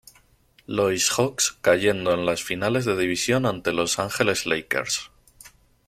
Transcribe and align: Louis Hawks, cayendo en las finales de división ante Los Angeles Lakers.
Louis 0.65 1.07
Hawks, 1.15 1.59
cayendo 1.61 2.15
en 2.15 2.25
las 2.25 2.41
finales 2.41 2.85
de 2.85 2.97
división 2.97 3.45
ante 3.45 3.71
Los 3.71 3.99
Angeles 3.99 4.47
Lakers. 4.47 5.11